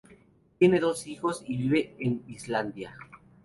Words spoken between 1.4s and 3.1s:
y vive en Islandia.